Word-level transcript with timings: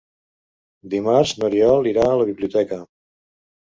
Dimarts 0.95 1.35
n'Oriol 1.43 1.93
irà 1.95 2.09
a 2.09 2.19
la 2.25 2.29
biblioteca. 2.35 2.85